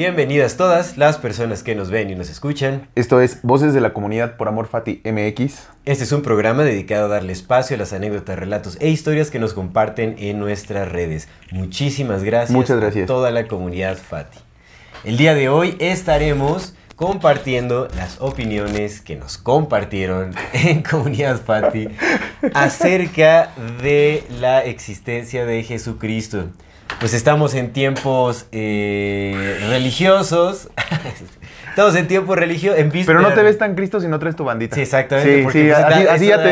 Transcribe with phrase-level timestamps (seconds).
[0.00, 2.88] Bienvenidas todas las personas que nos ven y nos escuchan.
[2.94, 5.68] Esto es Voces de la Comunidad por Amor Fati MX.
[5.84, 9.38] Este es un programa dedicado a darle espacio a las anécdotas, relatos e historias que
[9.38, 11.28] nos comparten en nuestras redes.
[11.50, 13.04] Muchísimas gracias, Muchas gracias.
[13.04, 14.38] a toda la comunidad Fati.
[15.04, 21.88] El día de hoy estaremos compartiendo las opiniones que nos compartieron en Comunidad Fati
[22.54, 23.50] acerca
[23.82, 26.46] de la existencia de Jesucristo.
[26.98, 30.68] Pues estamos en tiempos eh, religiosos.
[31.70, 32.78] estamos en tiempos religiosos.
[32.78, 34.74] En Pero no te ves tan Cristo si no traes tu bandita.
[34.76, 36.42] Sí, exactamente, Sí, porque, sí, pues, así, da- así eso ya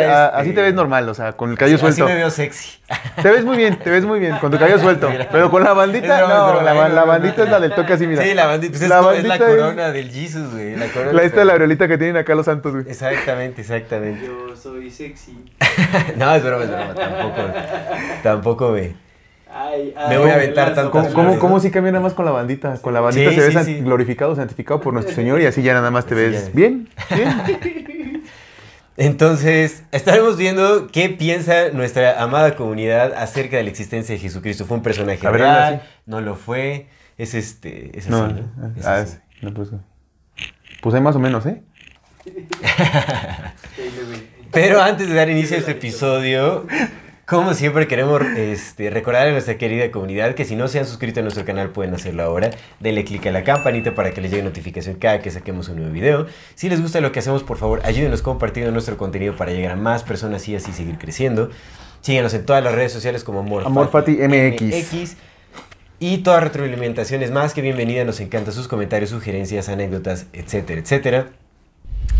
[0.40, 2.12] te, este- ves normal, o sea, con el cabello Así- así suelto.
[2.14, 2.78] me veo sexy.
[3.22, 5.10] Te ves muy bien, te ves muy bien, con tu cabello suelto.
[5.10, 5.28] Mira.
[5.30, 8.22] Pero con la bandita, no, broma, la, bandita es la del toque así, mira.
[8.22, 8.70] Sí, la bandita.
[8.70, 10.76] Pues es, La es la es- corona del Jesus, güey.
[10.76, 11.12] La corona.
[11.12, 12.84] La esta de la aureolita que tienen acá los santos, güey.
[12.88, 14.24] Exactamente, exactamente.
[14.24, 15.36] Yo soy sexy.
[16.16, 16.94] no, es broma, es broma.
[16.94, 17.42] Tampoco,
[18.22, 19.07] tampoco me.
[19.50, 22.76] Ay, Me voy a aventar tantas ¿Cómo, cómo, sí cambia nada más con la bandita?
[22.82, 23.80] Con la bandita Sí, se ves sí, san- sí.
[23.80, 28.22] glorificado, santificado por nuestro Señor y así ya nada más te ves bien, bien.
[28.96, 34.64] Entonces, estaremos viendo qué piensa nuestra amada comunidad acerca de la existencia de Jesucristo.
[34.64, 35.82] ¿Fue un personaje A ver, real?
[36.04, 36.88] ¿No lo fue?
[37.16, 37.96] Es este.
[37.96, 38.72] Es No, así, ¿no?
[38.76, 39.12] Es ah, así.
[39.12, 39.70] sí, no, pues,
[40.82, 41.62] pues hay más o menos, ¿eh?
[44.52, 46.66] Pero antes de dar inicio a este episodio,
[47.28, 51.20] como siempre queremos este, recordar a nuestra querida comunidad que si no se han suscrito
[51.20, 52.50] a nuestro canal pueden hacerlo ahora.
[52.80, 55.92] Denle click a la campanita para que les llegue notificación cada que saquemos un nuevo
[55.92, 56.26] video.
[56.54, 59.76] Si les gusta lo que hacemos, por favor, ayúdenos compartiendo nuestro contenido para llegar a
[59.76, 61.50] más personas y así seguir creciendo.
[62.00, 64.62] Síguenos en todas las redes sociales como Amor, Amor Fati MX.
[64.62, 65.16] MX.
[66.00, 68.04] Y toda retroalimentación es más que bienvenida.
[68.04, 71.26] Nos encantan sus comentarios, sugerencias, anécdotas, etcétera, etcétera.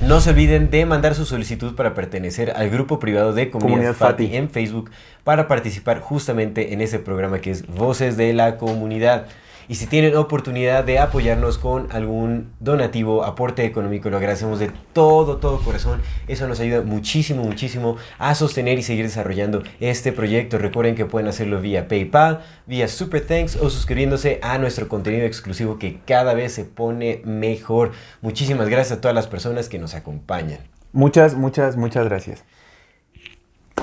[0.03, 3.95] No se olviden de mandar su solicitud para pertenecer al grupo privado de Comunidad, Comunidad
[3.95, 4.37] Fati, Fati.
[4.37, 4.91] en Facebook
[5.25, 9.27] para participar justamente en ese programa que es Voces de la Comunidad.
[9.71, 15.37] Y si tienen oportunidad de apoyarnos con algún donativo, aporte económico, lo agradecemos de todo,
[15.37, 16.01] todo corazón.
[16.27, 20.57] Eso nos ayuda muchísimo, muchísimo a sostener y seguir desarrollando este proyecto.
[20.57, 25.79] Recuerden que pueden hacerlo vía PayPal, vía Super Thanks o suscribiéndose a nuestro contenido exclusivo
[25.79, 27.93] que cada vez se pone mejor.
[28.23, 30.61] Muchísimas gracias a todas las personas que nos acompañan.
[30.93, 32.43] Muchas, muchas, muchas gracias.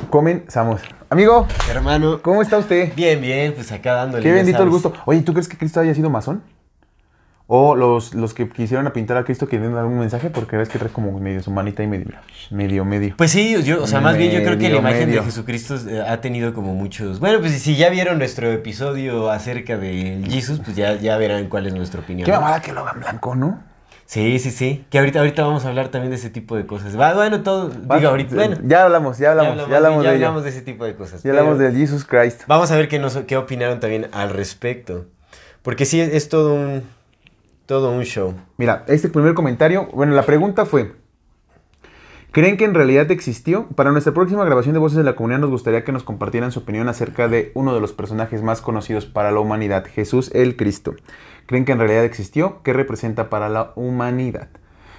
[0.10, 0.82] Comenzamos.
[1.10, 2.94] Amigo, Hermano, ¿cómo está usted?
[2.96, 4.24] bien, bien, pues acá dándole.
[4.24, 4.94] Qué bendito el gusto.
[5.06, 6.42] Oye, ¿tú crees que Cristo haya sido masón?
[7.48, 10.68] O los, los que quisieron a pintar a Cristo querían dar un mensaje porque ves
[10.68, 12.08] que trae como medio su manita y medio,
[12.50, 13.14] medio, medio.
[13.18, 15.22] Pues sí, yo, o sea, más bien yo creo que la imagen medio.
[15.22, 17.20] de Jesucristo eh, ha tenido como muchos.
[17.20, 21.68] Bueno, pues si ya vieron nuestro episodio acerca de Jesús, pues ya, ya verán cuál
[21.68, 22.26] es nuestra opinión.
[22.26, 23.75] Qué mamada que lo hagan blanco, ¿no?
[24.06, 24.86] Sí, sí, sí.
[24.92, 26.98] Que ahorita, ahorita vamos a hablar también de ese tipo de cosas.
[27.00, 27.70] Va, bueno, todo.
[27.70, 28.36] Digo, ahorita.
[28.36, 30.26] Bueno, Ya hablamos, ya hablamos, ya hablamos, ya de ello.
[30.28, 31.24] hablamos de ese tipo de cosas.
[31.24, 32.44] Ya hablamos del Jesus Christ.
[32.48, 35.06] Vamos a ver qué, nos, qué opinaron también al respecto.
[35.64, 36.84] Porque sí, es todo un.
[37.66, 38.36] Todo un show.
[38.58, 40.94] Mira, este primer comentario, bueno, la pregunta fue,
[42.32, 43.68] ¿creen que en realidad existió?
[43.70, 46.60] Para nuestra próxima grabación de Voces de la Comunidad nos gustaría que nos compartieran su
[46.60, 50.94] opinión acerca de uno de los personajes más conocidos para la humanidad, Jesús el Cristo.
[51.46, 52.62] ¿Creen que en realidad existió?
[52.64, 54.48] ¿Qué representa para la humanidad?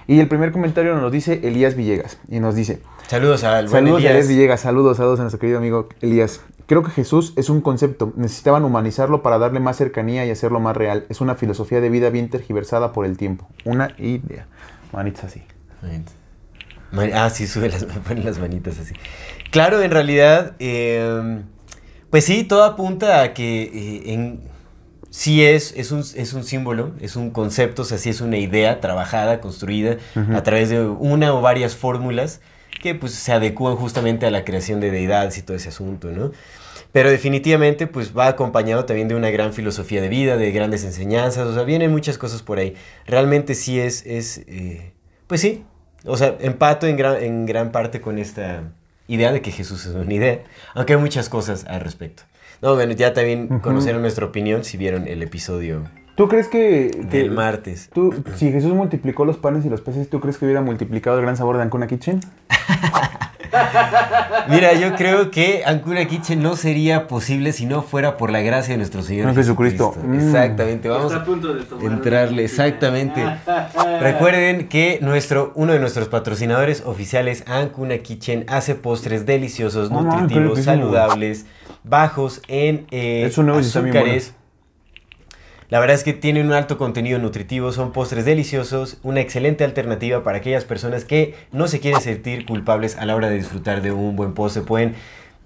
[0.06, 3.84] Y el primer comentario nos lo dice Elías Villegas y nos dice, Saludos al buen
[3.84, 4.12] Saludos a Elías.
[4.12, 6.40] Elías Villegas, saludos, saludos a nuestro querido amigo Elías.
[6.66, 10.76] Creo que Jesús es un concepto, necesitaban humanizarlo para darle más cercanía y hacerlo más
[10.76, 11.06] real.
[11.08, 13.48] Es una filosofía de vida bien tergiversada por el tiempo.
[13.64, 14.46] Una idea.
[14.92, 15.42] Manitas así.
[17.12, 18.94] Ah, sí, sube las, pone las manitas así.
[19.50, 21.41] Claro, en realidad, eh,
[22.10, 24.41] pues sí, todo apunta a que eh, en,
[25.16, 28.36] sí es, es, un, es un símbolo, es un concepto, o sea, sí es una
[28.36, 29.97] idea trabajada, construida
[30.34, 32.42] a través de una o varias fórmulas
[32.83, 36.33] que pues se adecúan justamente a la creación de deidades y todo ese asunto, ¿no?
[36.92, 41.47] Pero definitivamente pues va acompañado también de una gran filosofía de vida, de grandes enseñanzas,
[41.47, 42.74] o sea, vienen muchas cosas por ahí.
[43.07, 44.92] Realmente sí es, es eh,
[45.28, 45.65] pues sí,
[46.04, 48.65] o sea, empato en gran, en gran parte con esta
[49.09, 50.42] idea de que Jesús es una idea,
[50.74, 52.24] aunque hay muchas cosas al respecto.
[52.62, 53.60] No, bueno, ya también Ujú.
[53.60, 55.82] conocieron nuestra opinión si vieron el episodio
[56.16, 57.91] ¿Tú crees que, que- del martes.
[57.92, 61.22] tú, si Jesús multiplicó los panes y los peces, ¿tú crees que hubiera multiplicado el
[61.22, 62.20] gran sabor de Ancuna Kitchen?
[64.48, 68.74] Mira, yo creo que Ancuna Kitchen no sería posible si no fuera por la gracia
[68.74, 69.94] de nuestro Señor No, Jesucristo.
[70.03, 70.15] Mm.
[70.15, 73.24] Exactamente, vamos Está a punto de tomar entrarle, exactamente.
[74.00, 80.62] Recuerden que nuestro, uno de nuestros patrocinadores oficiales, Ancuna Kitchen, hace postres deliciosos, Ah, nutritivos,
[80.62, 81.47] saludables,
[81.84, 84.34] bajos en eh, azúcares.
[85.68, 90.22] La verdad es que tienen un alto contenido nutritivo, son postres deliciosos, una excelente alternativa
[90.22, 93.91] para aquellas personas que no se quieren sentir culpables a la hora de disfrutar de
[93.91, 94.63] un buen postre.
[94.63, 94.95] Pueden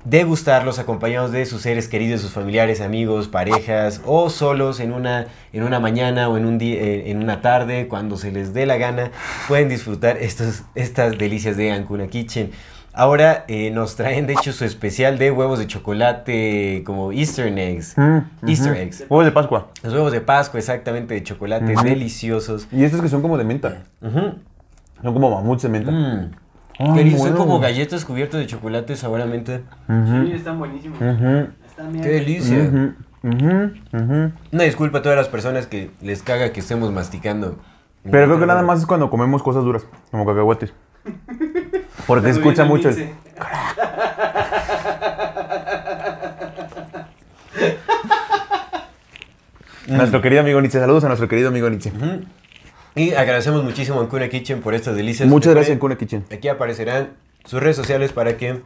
[0.05, 5.63] degustarlos acompañados de sus seres queridos, sus familiares, amigos, parejas o solos en una, en
[5.63, 9.11] una mañana o en, un eh, en una tarde, cuando se les dé la gana,
[9.49, 12.51] pueden disfrutar estos, estas delicias de Ancuna Kitchen.
[12.93, 17.97] Ahora eh, nos traen de hecho su especial de huevos de chocolate como Easter eggs.
[17.97, 19.05] Mm, Easter eggs.
[19.09, 19.69] Huevos de Pascua.
[19.83, 22.67] Los huevos de Pascua, exactamente, de chocolate, deliciosos.
[22.73, 23.85] Y estos que son como de menta.
[24.01, 25.93] Son como mamuts de menta.
[25.93, 26.31] Mm.
[26.97, 29.63] Rico, son como galletas cubiertas de chocolate, seguramente.
[29.87, 31.01] Sí, están buenísimos.
[31.01, 32.05] Están bien.
[32.05, 32.95] Qué delicia.
[33.23, 37.59] Una disculpa a todas las personas que les caga que estemos masticando.
[38.03, 40.73] Pero creo que nada más es cuando comemos cosas duras, como cacahuates.
[42.11, 42.97] Porque se escucha mucho el...
[49.87, 50.79] Nuestro querido amigo Nietzsche.
[50.79, 51.93] Saludos a nuestro querido amigo Nietzsche.
[52.95, 55.29] Y agradecemos muchísimo a Ancuna Kitchen por estas delicias.
[55.29, 56.25] Muchas gracias, Kuna Kitchen.
[56.33, 57.11] Aquí aparecerán
[57.45, 58.61] sus redes sociales para que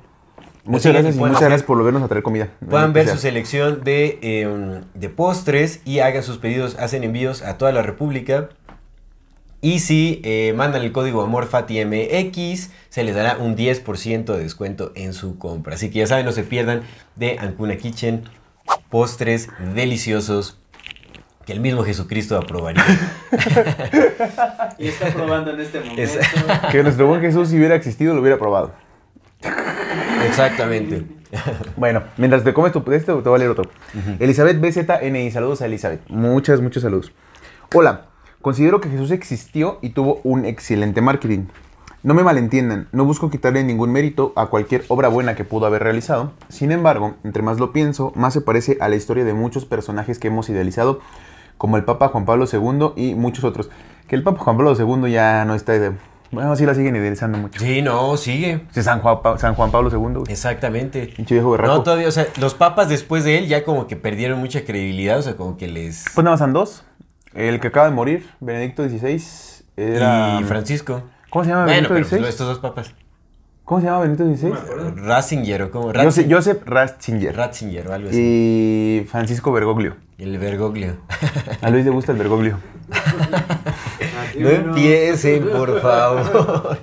[0.64, 2.48] Muchas gracias y muchas hacer- gracias por volvernos a traer comida.
[2.68, 7.58] puedan ver su selección de, eh, de postres y hagan sus pedidos, hacen envíos a
[7.58, 8.48] toda la República.
[9.64, 15.14] Y si eh, mandan el código AMORFATIMX, se les dará un 10% de descuento en
[15.14, 15.76] su compra.
[15.76, 16.82] Así que ya saben, no se pierdan
[17.16, 18.24] de Ancuna Kitchen,
[18.90, 20.58] postres deliciosos
[21.46, 22.84] que el mismo Jesucristo aprobaría.
[24.78, 26.02] Y está probando en este momento.
[26.02, 26.18] Es-
[26.70, 28.72] Que nuestro buen Jesús, si hubiera existido, lo hubiera probado.
[30.26, 31.04] Exactamente.
[31.76, 33.68] Bueno, mientras te comes tu este, te va a leer otro.
[34.20, 36.02] Elizabeth BZNI, saludos a Elizabeth.
[36.08, 37.12] Muchas, muchos saludos.
[37.74, 38.06] Hola,
[38.44, 41.46] considero que Jesús existió y tuvo un excelente marketing.
[42.02, 45.82] No me malentiendan, no busco quitarle ningún mérito a cualquier obra buena que pudo haber
[45.82, 46.32] realizado.
[46.50, 50.18] Sin embargo, entre más lo pienso, más se parece a la historia de muchos personajes
[50.18, 51.00] que hemos idealizado,
[51.56, 53.70] como el Papa Juan Pablo II y muchos otros.
[54.08, 55.92] Que el Papa Juan Pablo II ya no está de...
[56.30, 57.58] Bueno, sí la siguen idealizando mucho.
[57.58, 58.66] Sí, no, sigue.
[58.72, 60.18] Sí, San Juan, San Juan Pablo II.
[60.18, 60.24] güey.
[60.28, 61.06] Exactamente.
[61.16, 61.76] Pinche viejo berraco.
[61.76, 65.18] No, todavía, o sea, los papas después de él ya como que perdieron mucha credibilidad,
[65.18, 66.04] o sea, como que les...
[66.14, 66.84] Pues nada más son dos.
[67.34, 69.22] El que acaba de morir, Benedicto XVI,
[69.76, 70.38] era...
[70.40, 71.02] Y Francisco.
[71.30, 72.28] ¿Cómo se llama Bueno, Benedicto pero pues, XVI?
[72.28, 72.94] estos dos papas.
[73.64, 75.00] ¿Cómo se llama Benedicto No XVI?
[75.06, 75.92] Ratzinger o como...
[75.92, 77.34] Joseph, Joseph Ratzinger.
[77.36, 78.18] Ratzinger o algo así.
[79.02, 79.96] Y Francisco Bergoglio.
[80.18, 80.96] El Bergoglio.
[81.60, 82.58] A Luis le gusta el Bergoglio.
[84.38, 86.78] No empiecen, por favor.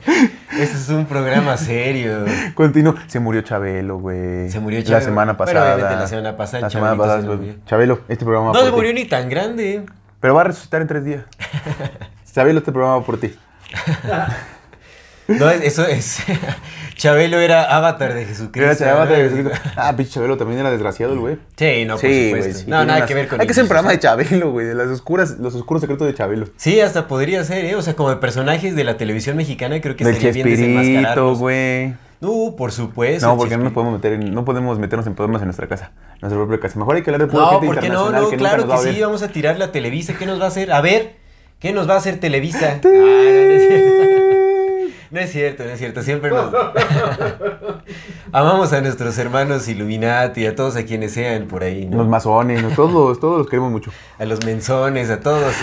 [0.57, 2.23] Este es un programa serio.
[2.55, 2.95] Continuo.
[3.07, 4.49] Se murió Chabelo, güey.
[4.49, 5.05] Se murió La Chabelo.
[5.05, 5.75] semana Pero pasada.
[5.75, 7.21] obviamente la semana pasada La semana pasada.
[7.21, 7.37] se güey.
[7.39, 7.53] murió.
[7.65, 9.83] Chabelo, este programa No se murió ni tan grande.
[10.21, 11.23] Pero va a resucitar en tres días.
[12.33, 13.35] Chabelo, este programa por ti.
[15.27, 16.19] No, eso es...
[16.95, 18.83] Chabelo era avatar de Jesucristo.
[18.83, 19.07] Era ¿no?
[19.07, 19.59] te- Jesucristo.
[19.75, 21.37] Ah, pinche Chabelo también era desgraciado el güey.
[21.57, 22.59] Sí, no, por Sí, supuesto.
[22.59, 24.67] sí, no, nada unas- que ver con Hay que hacer un programa de Chabelo, güey,
[24.67, 26.47] de las oscuras, los oscuros secretos de Chabelo.
[26.57, 27.75] Sí, hasta podría ser, ¿eh?
[27.75, 31.39] O sea, como de personajes de la televisión mexicana, creo que Del estaría bien desenmascararlos.
[31.39, 31.93] güey.
[32.21, 33.27] No, por supuesto.
[33.27, 35.91] No, porque no nos podemos meter en- no podemos meternos en problemas en nuestra casa,
[36.13, 36.77] en nuestra propia casa.
[36.79, 37.93] Mejor hay que hablar de pura No, gente ¿por qué no?
[37.93, 40.13] internacional No, que nunca claro va que sí, vamos a tirarle a Televisa.
[40.17, 40.71] ¿Qué nos va a hacer?
[40.71, 41.15] A ver,
[41.59, 42.79] ¿qué nos va a hacer Televisa?
[42.85, 44.30] Ah,
[45.11, 45.63] no, no es cierto.
[45.63, 46.05] No es cierto, no.
[46.05, 46.53] Siempre nos...
[48.31, 51.97] Amamos a nuestros hermanos Illuminati, a todos a quienes sean por ahí, ¿no?
[51.97, 52.69] Los masones, ¿no?
[52.69, 53.91] todos, todos los queremos mucho.
[54.17, 55.53] A los menzones, a todos.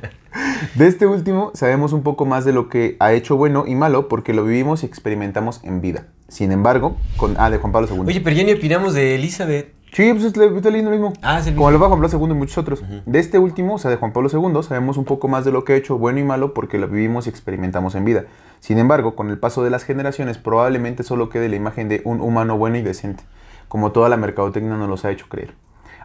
[0.74, 4.08] De este último sabemos un poco más de lo que ha hecho bueno y malo
[4.08, 6.06] porque lo vivimos y experimentamos en vida.
[6.28, 7.36] Sin embargo, con...
[7.38, 8.04] Ah, de Juan Pablo II.
[8.06, 9.81] Oye, pero ya ni opinamos de Elizabeth.
[9.92, 11.12] Sí, pues es- está leyendo lo mismo.
[11.20, 12.82] Ah, es el Como lo va Juan Pablo II y muchos otros.
[13.04, 15.64] De este último, o sea, de Juan Pablo II, sabemos un poco más de lo
[15.64, 18.24] que ha hecho bueno y malo porque lo vivimos y experimentamos en vida.
[18.60, 22.20] Sin embargo, con el paso de las generaciones, probablemente solo quede la imagen de un
[22.22, 23.24] humano bueno y decente,
[23.68, 25.52] como toda la mercadotecnia nos los ha hecho creer.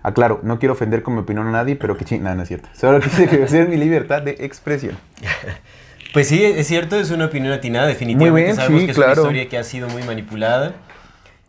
[0.03, 2.48] Aclaro, no quiero ofender con mi opinión a nadie, pero que ching, nada, no es
[2.50, 2.67] cierto.
[2.74, 4.98] Solo quise ejercer mi libertad de expresión.
[6.13, 8.32] Pues sí, es cierto, es una opinión atinada, definitivamente.
[8.32, 9.13] Muy bien, Sabemos sí, que es claro.
[9.13, 10.74] una historia que ha sido muy manipulada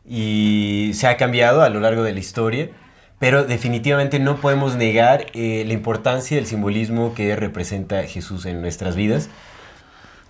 [0.09, 2.71] y se ha cambiado a lo largo de la historia,
[3.19, 8.97] pero definitivamente no podemos negar eh, la importancia del simbolismo que representa Jesús en nuestras
[8.97, 9.29] vidas.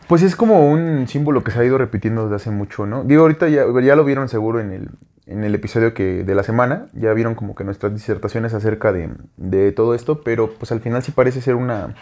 [0.09, 3.05] Pues es como un símbolo que se ha ido repitiendo desde hace mucho, ¿no?
[3.05, 4.89] Digo, ahorita ya, lo vieron seguro en el,
[5.27, 9.11] en el episodio que, de la semana, ya vieron como que nuestras disertaciones acerca de,
[9.37, 11.95] de todo esto, pero pues al final sí parece ser una,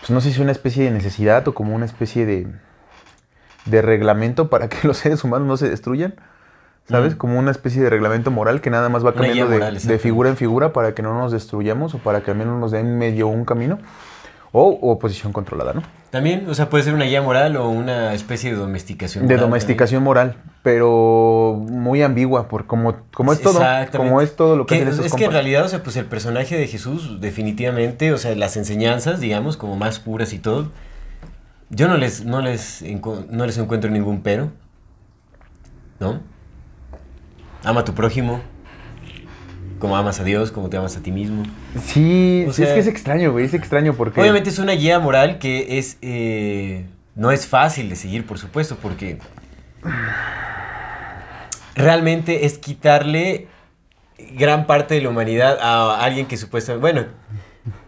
[0.00, 2.48] pues no sé si una especie de necesidad o como una especie de,
[3.64, 6.14] de reglamento para que los seres humanos no se destruyan.
[6.88, 7.14] ¿Sabes?
[7.14, 7.18] Mm.
[7.18, 10.02] Como una especie de reglamento moral que nada más va cambiando de, moral, de exactamente.
[10.02, 12.98] figura en figura para que no nos destruyamos o para que al menos nos den
[12.98, 13.78] medio un camino.
[14.56, 15.82] O oposición controlada, ¿no?
[16.10, 19.26] También, o sea, puede ser una guía moral o una especie de domesticación.
[19.26, 23.60] De moral domesticación moral, pero muy ambigua, por como, como es todo,
[23.96, 25.42] como es todo lo que, hacen estos es que en compas.
[25.42, 29.74] realidad, o sea, pues el personaje de Jesús, definitivamente, o sea, las enseñanzas, digamos, como
[29.74, 30.70] más puras y todo,
[31.70, 32.84] yo no les, no les,
[33.28, 34.52] no les encuentro ningún pero,
[35.98, 36.20] ¿no?
[37.64, 38.40] Ama a tu prójimo,
[39.78, 41.42] como amas a Dios, como te amas a ti mismo.
[41.82, 44.20] Sí, O es que es extraño, güey, es extraño porque...
[44.20, 48.76] Obviamente es una guía moral que es, eh, no es fácil de seguir, por supuesto,
[48.80, 49.18] porque
[51.74, 53.48] realmente es quitarle
[54.36, 57.06] gran parte de la humanidad a alguien que supuestamente, bueno,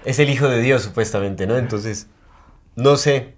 [0.04, 1.56] es el hijo de Dios supuestamente, ¿no?
[1.56, 2.09] Entonces,
[2.75, 3.35] no sé.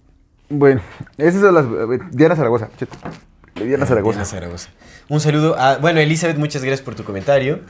[0.48, 0.80] Bueno,
[1.16, 1.64] esas son las...
[1.66, 2.96] eh, Diana Zaragoza, cheto.
[3.54, 4.18] Diana Zaragoza.
[4.18, 4.68] Diana Zaragoza.
[5.10, 7.60] Un saludo a, bueno, Elizabeth, muchas gracias por tu comentario.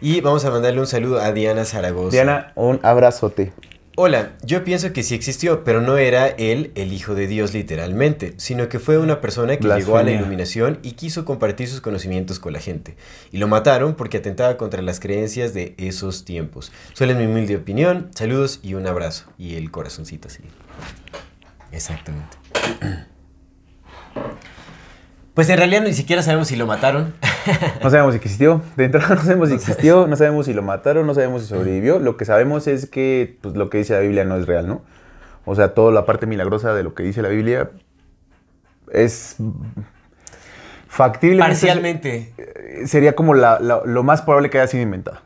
[0.00, 2.10] Y vamos a mandarle un saludo a Diana Zaragoza.
[2.10, 3.52] Diana, un abrazote.
[3.96, 8.34] Hola, yo pienso que sí existió, pero no era él el Hijo de Dios literalmente,
[8.38, 12.38] sino que fue una persona que llegó a la iluminación y quiso compartir sus conocimientos
[12.38, 12.96] con la gente.
[13.30, 16.72] Y lo mataron porque atentaba contra las creencias de esos tiempos.
[16.98, 18.10] Es mi humilde opinión.
[18.14, 19.26] Saludos y un abrazo.
[19.38, 20.42] Y el corazoncito así.
[21.70, 22.38] Exactamente.
[25.40, 27.14] Pues en realidad ni siquiera sabemos si lo mataron.
[27.82, 28.60] No sabemos si existió.
[28.76, 31.98] De entrada no sabemos si existió, no sabemos si lo mataron, no sabemos si sobrevivió.
[31.98, 34.82] Lo que sabemos es que pues, lo que dice la Biblia no es real, ¿no?
[35.46, 37.70] O sea, toda la parte milagrosa de lo que dice la Biblia
[38.92, 39.36] es
[40.88, 41.38] factible.
[41.38, 42.34] Parcialmente.
[42.84, 45.20] Sería como la- la- lo más probable que haya sido inventado.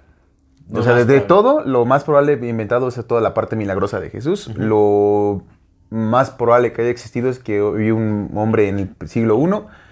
[0.71, 1.27] Lo o sea, más de probable.
[1.29, 4.49] todo, lo más probable inventado es toda la parte milagrosa de Jesús.
[4.55, 5.43] Lo
[5.91, 9.84] más probable que haya existido es que hubo un hombre en el siglo I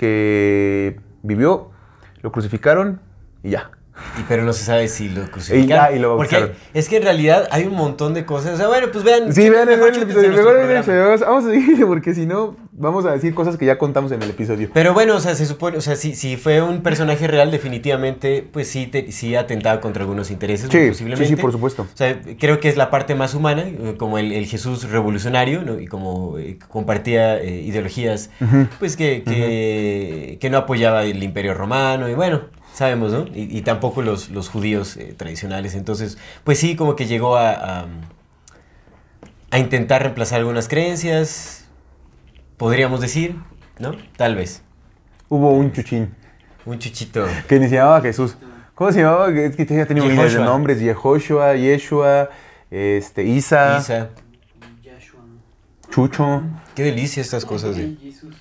[0.00, 1.72] que vivió,
[2.22, 3.02] lo crucificaron
[3.42, 3.70] y ya.
[4.18, 5.68] Y, pero no se sabe si lo crucificaron.
[5.68, 8.54] ya, y lo Porque es que en realidad hay un montón de cosas.
[8.54, 9.30] O sea, bueno, pues vean.
[9.34, 10.30] Sí, vean, el episodio.
[10.30, 11.20] Mejor.
[11.20, 14.30] Vamos a seguir porque si no, vamos a decir cosas que ya contamos en el
[14.30, 14.70] episodio.
[14.74, 18.44] Pero bueno, o sea, se supone, o sea, si, si fue un personaje real, definitivamente,
[18.52, 21.26] pues sí, te- sí atentaba contra algunos intereses, Sí, posiblemente.
[21.28, 21.82] sí, sí, por supuesto.
[21.82, 25.62] O sea, creo que es la parte más humana, eh, como el, el Jesús revolucionario,
[25.62, 25.78] ¿no?
[25.78, 28.30] Y como eh, compartía eh, ideologías,
[28.78, 33.26] pues que, que, que no apoyaba el imperio romano, y bueno, sabemos, ¿no?
[33.34, 35.74] Y, y tampoco los, los judíos eh, tradicionales.
[35.74, 37.50] Entonces, pues sí, como que llegó a,
[37.82, 37.86] a,
[39.50, 41.66] a intentar reemplazar algunas creencias,
[42.60, 43.36] podríamos decir,
[43.78, 43.92] ¿no?
[44.18, 44.62] Tal vez.
[45.30, 46.14] Hubo un chuchín
[46.66, 47.26] Un chuchito.
[47.48, 48.36] que ni se llamaba Jesús.
[48.74, 49.30] ¿Cómo se llamaba?
[49.30, 50.78] Es que ya tenía miles de nombres.
[50.78, 52.28] Yehoshua, Yeshua,
[52.70, 54.10] este, Isa, Isa.
[55.90, 56.42] Chucho.
[56.74, 57.96] Qué delicia estas cosas de...
[57.96, 58.36] Jesús.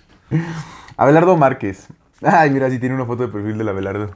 [0.97, 1.87] Abelardo Márquez.
[2.21, 4.15] Ay, mira, sí tiene una foto de perfil del Abelardo.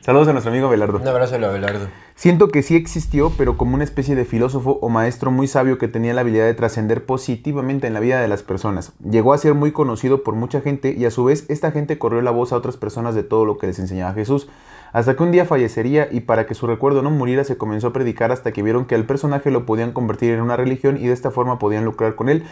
[0.00, 0.98] Saludos a nuestro amigo Abelardo.
[0.98, 1.88] Un abrazo a Abelardo.
[2.18, 5.86] Siento que sí existió, pero como una especie de filósofo o maestro muy sabio que
[5.86, 8.92] tenía la habilidad de trascender positivamente en la vida de las personas.
[9.08, 12.20] Llegó a ser muy conocido por mucha gente y a su vez esta gente corrió
[12.20, 14.48] la voz a otras personas de todo lo que les enseñaba Jesús.
[14.92, 17.92] Hasta que un día fallecería y para que su recuerdo no muriera se comenzó a
[17.92, 21.12] predicar hasta que vieron que al personaje lo podían convertir en una religión y de
[21.12, 22.42] esta forma podían lucrar con él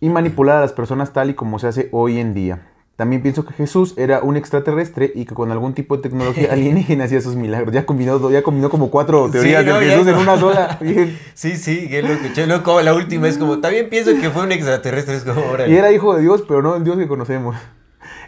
[0.00, 2.62] y manipular a las personas tal y como se hace hoy en día.
[2.98, 7.04] También pienso que Jesús era un extraterrestre y que con algún tipo de tecnología alienígena
[7.04, 7.72] hacía sus milagros.
[7.72, 10.78] Ya combinó, ya combinó como cuatro teorías no, de Jesús en una sola.
[10.80, 11.16] Bien.
[11.32, 12.48] Sí, sí, que lo escuché.
[12.48, 15.14] Luego, como la última es como, también pienso que fue un extraterrestre.
[15.14, 15.72] Es como, órale.
[15.72, 17.54] Y era hijo de Dios, pero no el Dios que conocemos.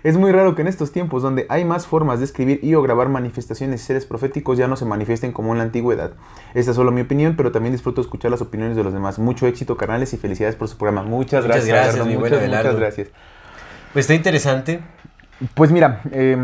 [0.03, 2.81] Es muy raro que en estos tiempos, donde hay más formas de escribir y o
[2.81, 6.13] grabar manifestaciones y seres proféticos, ya no se manifiesten como en la antigüedad.
[6.55, 9.19] Esta es solo mi opinión, pero también disfruto escuchar las opiniones de los demás.
[9.19, 11.03] Mucho éxito, carnales, y felicidades por su programa.
[11.03, 13.09] Muchas, Muchas gracias, gracias, mi muchas gracias.
[13.93, 14.81] Pues está interesante.
[15.55, 16.37] Pues mira, eh,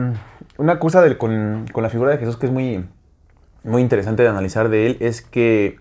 [0.59, 2.85] una cosa del- con, con la figura de Jesús que es muy,
[3.63, 5.79] muy interesante de analizar de él es que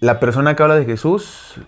[0.00, 1.60] la persona que habla de Jesús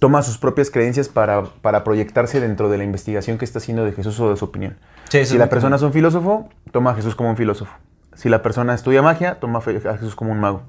[0.00, 3.92] toma sus propias creencias para, para proyectarse dentro de la investigación que está haciendo de
[3.92, 4.76] Jesús o de su opinión.
[5.08, 7.74] Sí, Si la persona es un filósofo, toma a Jesús como un filósofo.
[8.14, 9.62] Si la persona estudia magia, toma a
[9.96, 10.62] Jesús como un mago.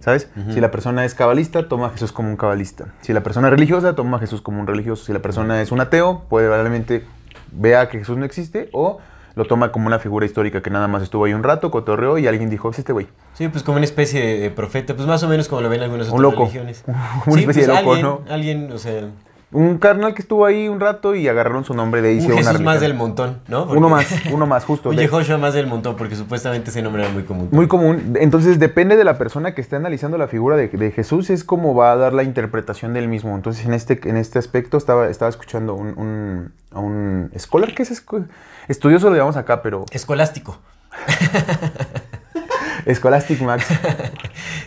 [0.00, 0.28] ¿Sabes?
[0.52, 2.86] Si la persona es cabalista, toma a Jesús como un cabalista.
[3.02, 5.04] Si la persona es religiosa, toma a Jesús como un religioso.
[5.04, 7.04] Si la persona es un ateo, puede probablemente
[7.52, 8.98] vea que Jesús no existe o
[9.36, 12.26] lo toma como una figura histórica que nada más estuvo ahí un rato, cotorreó y
[12.26, 13.06] alguien dijo, es este güey.
[13.34, 15.82] Sí, pues como una especie de, de profeta, pues más o menos como lo ven
[15.82, 16.42] algunas Un otras loco.
[16.44, 16.84] religiones.
[17.26, 18.20] Una especie de loco, alguien, ¿no?
[18.28, 19.08] Alguien, o sea,
[19.52, 22.50] Un carnal que estuvo ahí un rato y agarraron su nombre de ahí Un Jesús
[22.54, 23.64] una más del montón, ¿no?
[23.64, 24.90] Uno más, uno más, justo.
[24.90, 27.48] Un de- Yehoshua más del montón, porque supuestamente ese nombre era muy común.
[27.50, 28.14] Muy común.
[28.20, 31.74] Entonces depende de la persona que esté analizando la figura de, de Jesús, es como
[31.74, 33.34] va a dar la interpretación del mismo.
[33.34, 37.82] Entonces en este, en este aspecto estaba, estaba escuchando un, un, a un scholar, ¿qué
[37.82, 37.90] es?
[37.90, 38.26] esco-
[38.68, 40.58] Estudioso lo llamamos acá, pero Escolástico.
[42.94, 43.66] Scholastic Max.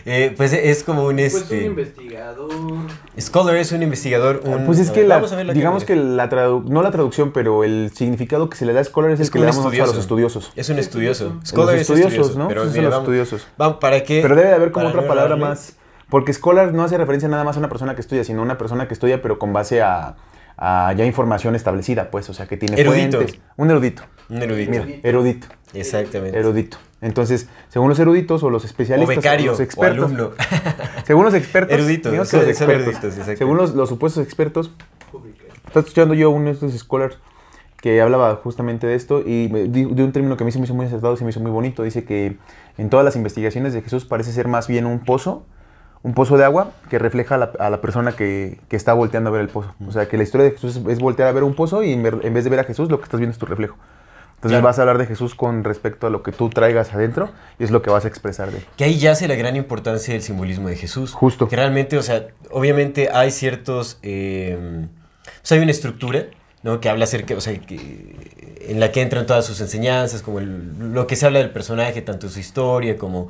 [0.06, 1.60] Eh, pues es como un Pues este.
[1.60, 2.50] un investigador.
[3.18, 4.42] Scholar es un investigador.
[4.44, 6.82] Un, Pues es que ver, la- vamos a ver lo digamos que la tradu- no
[6.82, 9.38] la traducción, pero el significado que se le da a scholar es, Es el que
[9.38, 10.38] le damos nosotros a los estudioso.
[10.40, 10.52] estudiosos.
[10.58, 11.36] Es un estudioso.
[11.40, 12.48] Los Scholar es estudiosos, estudioso, ¿no?
[12.48, 13.46] Pero, mira, los vamos- estudiosos.
[13.56, 14.20] Vamos, ¿para qué?
[14.20, 15.76] Pero debe de haber como Para otra no palabra más.
[16.10, 18.58] Porque scholar no hace referencia nada más a una persona que estudia, sino a una
[18.58, 20.16] persona que estudia, pero con base a,
[20.58, 22.28] a ya información establecida, pues.
[22.28, 23.16] O sea, que tiene Erudito.
[23.18, 23.40] fuentes.
[23.56, 24.02] Un erudito.
[24.28, 24.70] Un erudito.
[24.70, 25.46] Mira, erudito.
[25.72, 26.38] Exactamente.
[26.38, 26.76] Erudito.
[27.04, 29.50] Entonces, según los eruditos o los o especialistas, becario.
[29.52, 30.32] los expertos, O
[31.04, 31.76] según los expertos,
[32.30, 34.70] que los eruditos, según los, los supuestos expertos,
[35.66, 37.18] estaba escuchando yo uno de estos scholars
[37.80, 40.74] que hablaba justamente de esto y de un término que a mí se me hizo
[40.74, 41.82] muy acertado, se me hizo muy bonito.
[41.82, 42.38] Dice que
[42.78, 45.44] en todas las investigaciones de Jesús parece ser más bien un pozo,
[46.02, 49.28] un pozo de agua que refleja a la, a la persona que, que está volteando
[49.28, 49.74] a ver el pozo.
[49.86, 51.92] O sea, que la historia de Jesús es, es voltear a ver un pozo y
[51.92, 53.76] en, ver- en vez de ver a Jesús, lo que estás viendo es tu reflejo.
[54.44, 54.64] Entonces Claro.
[54.66, 57.70] vas a hablar de Jesús con respecto a lo que tú traigas adentro y es
[57.70, 58.64] lo que vas a expresar de él.
[58.76, 61.12] Que ahí yace la gran importancia del simbolismo de Jesús.
[61.14, 61.48] Justo.
[61.48, 63.98] Que realmente, o sea, obviamente hay ciertos.
[64.02, 64.86] eh,
[65.26, 66.26] o sea, hay una estructura,
[66.62, 66.78] ¿no?
[66.80, 70.92] Que habla acerca, o sea, que, en la que entran todas sus enseñanzas, como el-
[70.92, 73.28] lo que se habla del personaje, tanto su historia como.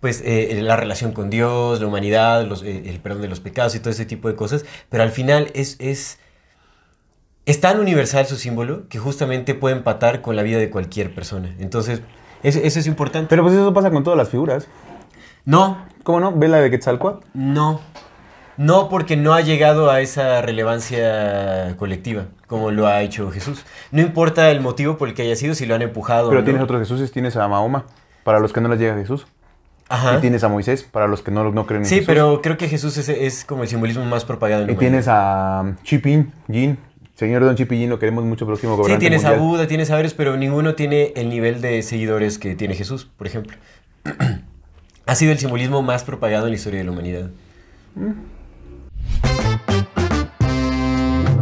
[0.00, 3.74] Pues eh, la relación con Dios, la humanidad, los- eh, el perdón de los pecados
[3.74, 4.64] y todo ese tipo de cosas.
[4.88, 6.18] Pero al final es, es,
[7.46, 11.54] es tan universal su símbolo que justamente puede empatar con la vida de cualquier persona.
[11.58, 12.00] Entonces,
[12.42, 13.28] eso, eso es importante.
[13.28, 14.66] Pero pues eso pasa con todas las figuras.
[15.44, 16.32] no, ¿Cómo no?
[16.32, 17.26] ¿Ven la de Quetzalcóatl?
[17.34, 17.80] no.
[18.56, 23.64] No, porque no ha llegado a esa relevancia colectiva, como lo ha hecho Jesús.
[23.90, 26.42] No importa el motivo por el que haya sido, si lo han empujado Pero o
[26.42, 26.44] no.
[26.44, 27.84] tienes otros Jesuses, tienes a Mahoma,
[28.22, 29.26] para los que no les llega Jesús.
[29.88, 30.18] Ajá.
[30.18, 32.06] Y tienes a Moisés, para los que no, no creen en Sí, Jesús.
[32.06, 35.74] pero creo que Jesús es, es como el simbolismo más propagado en Y tienes a
[35.82, 36.78] Chipin, Jin.
[37.14, 39.48] Señor Don Chipin, lo queremos mucho, próximo Sí, tienes a mundial.
[39.48, 43.56] Buda, tienes a pero ninguno tiene el nivel de seguidores que tiene Jesús, por ejemplo.
[45.06, 47.30] ha sido el simbolismo más propagado en la historia de la humanidad.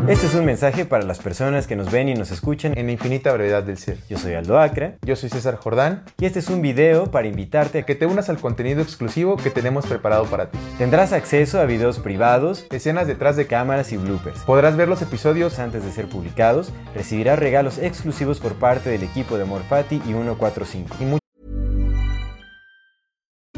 [0.08, 2.76] Este es un mensaje para las personas que nos ven y nos escuchan.
[2.76, 3.98] En la infinita brevedad del ser.
[4.10, 6.02] Yo soy Aldo Acra Yo soy César Jordán.
[6.18, 9.50] y este es un video para invitarte a que te unas al contenido exclusivo que
[9.50, 10.58] tenemos preparado para ti.
[10.76, 13.62] tendrás acceso a videos privados, Escenas detrás de cámara.
[13.62, 14.40] cámaras y bloopers.
[14.40, 19.38] Podrás ver los episodios Antes de ser publicados, recibirás regalos exclusivos por parte del equipo
[19.38, 20.96] de Morfati y 145.
[20.98, 21.21] y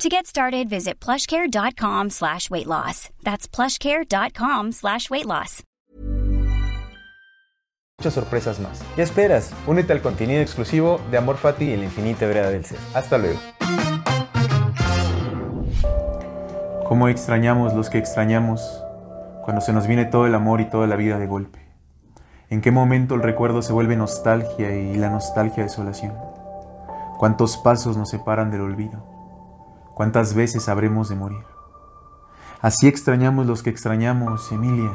[0.00, 3.10] To get started, visit plushcare.com slash weight loss.
[3.22, 5.62] That's plushcare.com slash weight loss.
[7.98, 8.82] muchas sorpresas más.
[8.96, 9.54] ¿Qué esperas?
[9.66, 12.78] Únete al contenido exclusivo de Amor Fati Y la infinita verdad del ser.
[12.92, 13.38] Hasta luego.
[16.86, 18.60] Cómo extrañamos los que extrañamos
[19.42, 21.60] cuando se nos viene todo el amor y toda la vida de golpe.
[22.50, 26.14] En qué momento el recuerdo se vuelve nostalgia y la nostalgia desolación.
[27.18, 29.13] Cuántos pasos nos separan del olvido.
[29.94, 31.44] Cuántas veces habremos de morir.
[32.60, 34.92] Así extrañamos los que extrañamos, Emilia,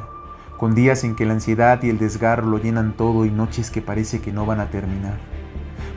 [0.57, 3.81] con días en que la ansiedad y el desgarro lo llenan todo y noches que
[3.81, 5.17] parece que no van a terminar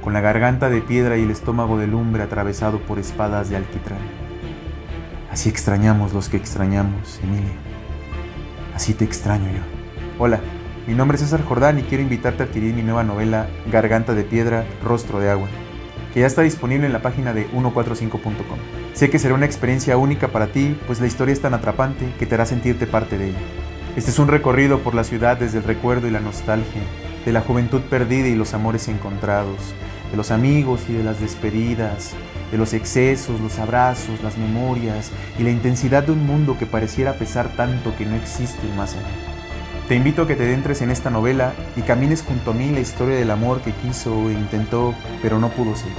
[0.02, 4.00] con la garganta de piedra y el estómago de lumbre atravesado por espadas de alquitrán.
[5.30, 7.54] Así extrañamos los que extrañamos, Emilia.
[8.74, 9.62] Así te extraño yo.
[10.18, 10.40] Hola,
[10.86, 14.24] mi nombre es César Jordán y quiero invitarte a adquirir mi nueva novela Garganta de
[14.24, 15.48] Piedra, Rostro de Agua,
[16.12, 18.81] que ya está disponible en la página de 145.com.
[18.94, 22.26] Sé que será una experiencia única para ti, pues la historia es tan atrapante que
[22.26, 23.38] te hará sentirte parte de ella.
[23.96, 26.82] Este es un recorrido por la ciudad desde el recuerdo y la nostalgia,
[27.24, 29.74] de la juventud perdida y los amores encontrados,
[30.10, 32.12] de los amigos y de las despedidas,
[32.50, 37.14] de los excesos, los abrazos, las memorias y la intensidad de un mundo que pareciera
[37.14, 39.06] pesar tanto que no existe más allá.
[39.88, 42.80] Te invito a que te adentres en esta novela y camines junto a mí la
[42.80, 45.92] historia del amor que quiso e intentó, pero no pudo ser.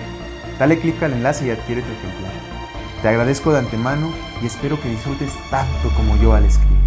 [0.60, 2.43] Dale clic al enlace y adquiere tu ejemplar.
[3.04, 4.12] Te agradezco de antemano
[4.42, 6.78] y espero que disfrutes tanto como yo al escribir.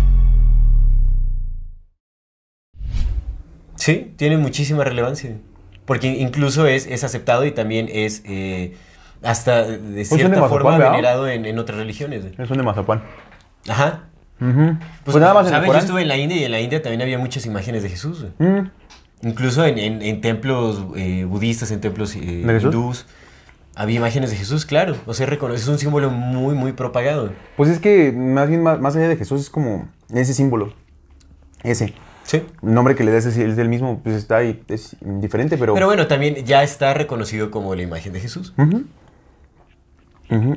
[3.74, 5.36] Sí, tiene muchísima relevancia.
[5.84, 8.74] Porque incluso es, es aceptado y también es eh,
[9.22, 12.24] hasta de Pues de cierta Mazapán, forma venerado en, en otras religiones.
[12.38, 13.02] Es un de mazapán.
[13.68, 14.04] Ajá.
[14.40, 14.78] Ujú.
[15.04, 15.72] Pues, nada más en el ¿sabes?
[15.72, 18.24] Yo estuve en la India y en la India también había muchas imágenes de Jesús.
[18.38, 18.60] Mm.
[19.22, 23.06] Incluso en, en- en templos eh, budistas, en templos eh, hindús,
[23.76, 24.96] había imágenes de Jesús, claro.
[25.06, 27.30] O sea, reconoce- es un símbolo muy, muy propagado.
[27.56, 30.72] Pues es que más bien más, más allá de Jesús es como ese símbolo.
[31.62, 31.94] Ese.
[32.24, 32.42] Sí.
[32.62, 35.74] El nombre que le das es el del mismo, pues está ahí, es diferente, pero...
[35.74, 38.52] Pero bueno, también ya está reconocido como la imagen de Jesús.
[38.58, 38.84] Ujú.
[40.30, 40.56] Ujú.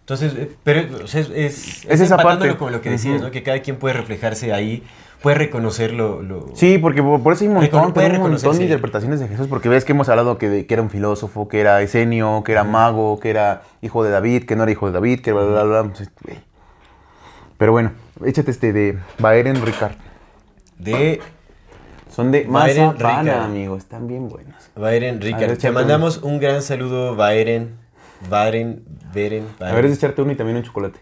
[0.00, 2.56] Entonces, eh, pero o sea, es, es, Es esa parte.
[2.56, 3.20] con lo que decías.
[3.22, 3.30] ¿no?
[3.30, 4.82] Que cada quien puede reflejarse ahí,
[5.22, 6.22] puede reconocer lo...
[6.22, 9.46] lo- Sí, porque por eso hay un montón, puede un montón de interpretaciones de Jesús,
[9.48, 12.52] porque ves que hemos hablado que, de- que era un filósofo, que era esenio, que
[12.52, 15.42] era mago, que era hijo de David, que no era hijo de David, que bla,
[15.44, 15.92] bla, bla.
[17.56, 17.92] Pero bueno,
[18.24, 19.92] échate este de Baeren Ricard.
[20.78, 21.20] De
[22.14, 23.42] Son de Baeren Mazapana, Ricard.
[23.44, 24.54] amigo, están bien buenos.
[24.76, 25.56] Baeren Ricard.
[25.58, 27.76] Te mandamos un gran saludo, Baeren.
[28.28, 28.82] Baren,
[29.14, 30.98] Beren, A ver, es echarte uno y también un chocolate.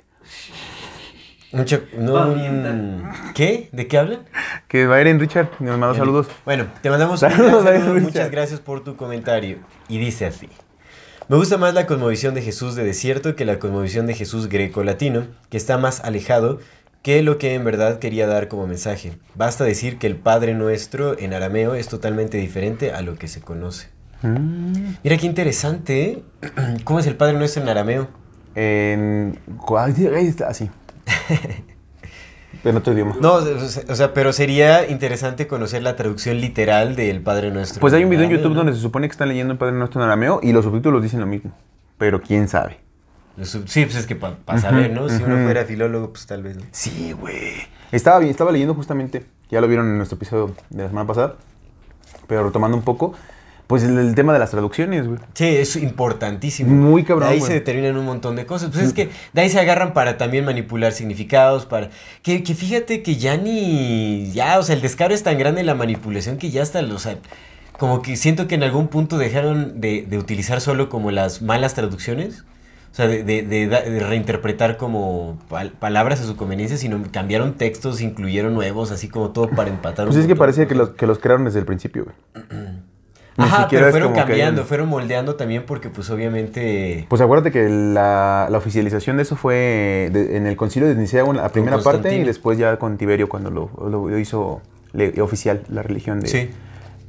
[1.53, 3.03] Un cho- no, Va bien.
[3.35, 3.69] ¿Qué?
[3.73, 4.21] ¿De qué hablan?
[4.69, 6.27] Que Baeren Richard, nos manda saludos.
[6.45, 9.59] Bueno, te mandamos un Saludos, gran saludo, David Muchas gracias por tu comentario.
[9.89, 10.49] Y dice así.
[11.29, 15.27] Me gusta más la cosmovisión de Jesús de desierto que la cosmovisión de Jesús greco-latino,
[15.51, 16.61] que está más alejado
[17.03, 19.13] que lo que en verdad quería dar como mensaje.
[19.35, 23.41] Basta decir que el Padre Nuestro en arameo es totalmente diferente a lo que se
[23.41, 23.89] conoce.
[24.23, 24.95] Mm.
[25.05, 26.23] Mira qué interesante, ¿eh?
[26.85, 28.09] ¿Cómo es el Padre Nuestro en arameo?
[28.57, 29.39] En...
[30.49, 30.71] Así.
[32.65, 33.17] en otro idioma.
[33.21, 37.81] No, o sea, pero sería interesante conocer la traducción literal del Padre Nuestro.
[37.81, 38.57] Pues hay un video en YouTube ¿no?
[38.57, 41.21] donde se supone que están leyendo el Padre Nuestro en arameo y los subtítulos dicen
[41.21, 41.53] lo mismo.
[41.99, 42.81] Pero quién sabe.
[43.43, 45.09] Sí, pues es que para saber, ¿no?
[45.09, 46.63] Si uno fuera filólogo, pues tal vez, ¿no?
[46.71, 47.53] Sí, güey.
[47.93, 51.35] Estaba bien, estaba leyendo justamente, ya lo vieron en nuestro episodio de la semana pasada,
[52.27, 53.15] pero retomando un poco,
[53.67, 55.19] pues el, el tema de las traducciones, güey.
[55.35, 56.71] Sí, es importantísimo.
[56.73, 57.49] Muy cabrón, De ahí güey.
[57.51, 58.71] se determinan un montón de cosas.
[58.71, 61.91] Pues es que de ahí se agarran para también manipular significados, para...
[62.23, 64.31] Que, que fíjate que ya ni...
[64.33, 66.99] Ya, o sea, el descaro es tan grande en la manipulación que ya hasta, o
[66.99, 67.17] sea...
[67.79, 71.75] Como que siento que en algún punto dejaron de, de utilizar solo como las malas
[71.75, 72.45] traducciones.
[72.91, 78.01] O sea, de, de- de reinterpretar como pal- palabras a su conveniencia, sino cambiaron textos,
[78.01, 80.07] incluyeron nuevos, así como todo para empatar.
[80.07, 82.17] Pues un es que parecía que los, que los crearon desde el principio, güey.
[83.39, 87.05] Ni Ajá, siquiera pero fueron que cambiando, fueron moldeando también porque pues obviamente...
[87.09, 91.25] Pues acuérdate que la, la oficialización de eso fue de- en el concilio de Nicea,
[91.35, 95.83] la primera parte, y después ya con Tiberio cuando lo, lo hizo le- oficial la
[95.83, 96.51] religión de, Sí.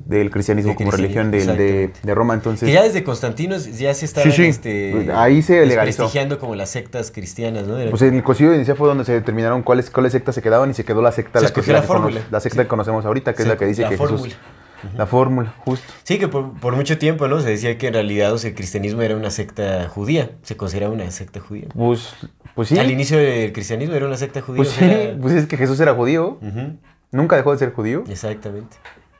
[0.06, 2.34] del cristianismo como religión de, de Roma.
[2.34, 4.46] Entonces, Que ya desde Constantino ya se estaban Sí, sí.
[4.50, 7.78] este, Ahí se desprestigiando como las sectas cristianas, ¿no?
[7.78, 10.42] Era- Pues en el concilio de Nicea fue donde se determinaron cuáles, cuáles sectas se
[10.42, 13.32] quedaban y se quedó la secta, Se la, que, la, la secta que conocemos ahorita,
[13.32, 14.24] que Sí, es la que dice la que fórmula.
[14.24, 14.38] Jesús...
[14.96, 15.92] La fórmula, justo.
[16.04, 17.40] Sí, que por, por mucho tiempo, ¿no?
[17.42, 20.94] Se decía que en realidad o sea, el cristianismo era una secta judía, se consideraba
[20.94, 21.66] una secta judía.
[21.76, 22.14] Pues,
[22.56, 22.78] pues sí.
[22.80, 24.58] Al inicio del cristianismo era una secta judía.
[24.58, 26.40] Pues o sí, era- pues es que Jesús era judío.
[27.12, 28.04] Nunca dejó de ser judío.
[28.10, 28.78] Exactamente.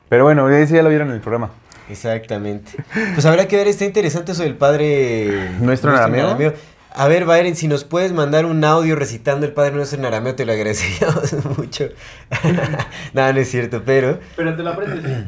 [0.08, 1.50] Pero bueno, ese ya lo vieron en el programa.
[1.90, 2.72] Exactamente.
[3.14, 6.52] Pues habrá que ver, está interesante eso del Padre ¿Nuestro en arameo?
[6.90, 10.34] A ver, Byron, si nos puedes mandar un audio recitando el Padre Nuestro en arameo,
[10.34, 11.84] te lo agradeceríamos mucho.
[13.14, 14.18] no, no es cierto, pero...
[14.36, 15.26] Pero te lo aprendes.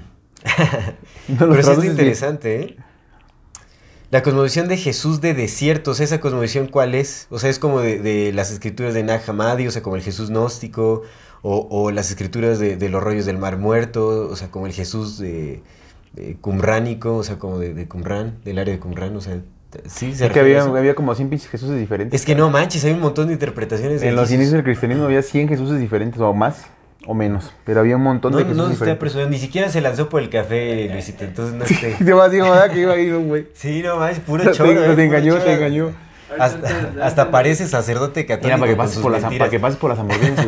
[1.38, 1.92] Pero traduces bien.
[1.92, 2.76] interesante, ¿eh?
[4.10, 7.28] La cosmovisión de Jesús de desiertos, ¿esa cosmovisión cuál es?
[7.30, 10.02] O sea, es como de, de las escrituras de Nag Hammadi, o sea, como el
[10.02, 11.02] Jesús gnóstico,
[11.42, 14.72] o, o las escrituras de, de los rollos del Mar Muerto, o sea, como el
[14.72, 15.62] Jesús de,
[16.12, 16.36] de
[17.04, 19.40] o sea, como de, Qumrán, del área de Qumrán, o sea,
[19.86, 20.76] sí, se Es que había, eso.
[20.76, 22.20] había como 100 pinches Jesuses diferentes.
[22.20, 24.34] Es que no manches, hay un montón de interpretaciones en los Jesús.
[24.34, 26.66] inicios del cristianismo había 100 Jesuses diferentes, o más,
[27.10, 27.52] o menos.
[27.64, 30.08] Pero había un montón No, de no, Jesuses no esté apresurado, ni siquiera se lanzó
[30.08, 31.96] por el café, Luisito, entonces no esté...
[31.96, 32.70] Se va así, ¿verdad?
[32.70, 33.48] Que iba a ir un güey.
[33.54, 34.70] Sí, no manches, puro Te, choro.
[34.70, 35.44] eh, te puro engañó, choro.
[35.44, 35.92] te engañó.
[36.38, 38.46] Hasta, hasta parece sacerdote católico.
[38.46, 40.46] Mira, para que pases por las, para que pases por las hamburguesas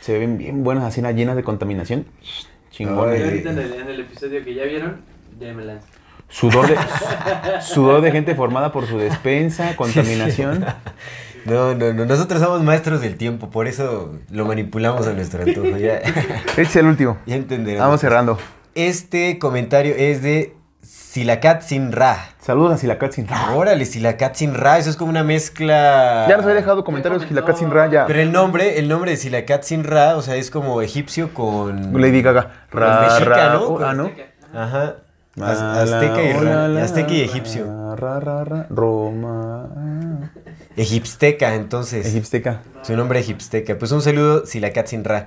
[0.00, 2.04] se ven bien buenas, así llenas de contaminación.
[2.70, 3.16] Chingón.
[3.18, 5.00] Y ahorita en el, en el episodio que ya vieron,
[5.40, 5.86] lanzo.
[6.28, 6.76] Sudor de,
[7.62, 10.66] sudor de gente formada por su despensa, contaminación.
[11.44, 12.04] No, no, no.
[12.06, 15.76] Nosotros somos maestros del tiempo, por eso lo manipulamos a nuestro antojo.
[15.76, 15.96] Ya,
[16.46, 17.18] Este es el último.
[17.26, 17.82] ya entenderán.
[17.84, 18.38] Vamos cerrando.
[18.74, 22.30] Este comentario es de Silacat sin Ra.
[22.40, 23.52] Saludos a Silacat sin Ra.
[23.54, 26.26] Órale, Silacat sin Ra, eso es como una mezcla...
[26.28, 28.06] Ya nos había dejado comentarios Silacat sin Ra, ya.
[28.06, 31.92] Pero el nombre, el nombre de Silacat sin Ra, o sea, es como egipcio con...
[32.00, 32.66] Lady Gaga.
[32.70, 33.62] Con mexica, ¿no?
[33.62, 34.10] oh, Con- ah, ¿no?
[34.52, 34.96] Ajá.
[35.40, 37.96] Ah, Az- Azteca y, ra- azteca y egipcio.
[37.96, 40.30] Ra, ra, ra, Roma.
[40.76, 42.06] Egipsteca, entonces.
[42.06, 42.62] Egipteca.
[42.82, 43.78] Su nombre egipsteca.
[43.78, 45.26] Pues un saludo, Silacat sin Ra.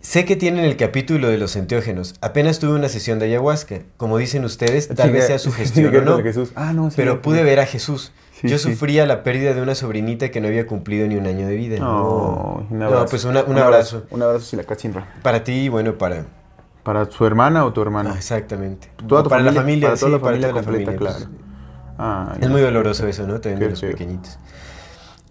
[0.00, 2.14] Sé que tienen el capítulo de los enteógenos.
[2.20, 3.80] Apenas tuve una sesión de ayahuasca.
[3.96, 6.18] Como dicen ustedes, tal vez sea su gestión o no.
[6.54, 8.12] Ah, no, sí, Pero pude ver a Jesús.
[8.42, 11.56] Yo sufría la pérdida de una sobrinita que no había cumplido ni un año de
[11.56, 11.78] vida.
[11.78, 13.06] No, un No, abrazo.
[13.10, 14.04] pues una- un abrazo.
[14.10, 15.08] Un abrazo, Silacat sin Ra.
[15.22, 16.24] Para ti y bueno, para...
[16.86, 18.10] ¿Para su hermana o tu hermano?
[18.12, 18.88] Ah, exactamente.
[19.08, 21.26] Toda tu para la familia, para toda sí, la familia para toda la completa, familia,
[21.26, 21.38] pues.
[21.98, 23.40] Ah, Es muy doloroso eso, ¿no?
[23.40, 24.38] También de los pequeñitos.